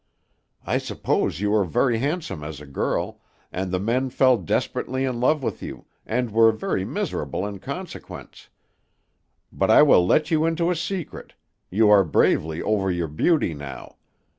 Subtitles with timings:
[0.65, 5.19] "I suppose you were very handsome as a girl, and the men fell desperately in
[5.19, 8.49] love with you, and were very miserable in consequence.
[9.51, 11.35] But I will let you into a secret;
[11.69, 13.97] you are bravely over your beauty now.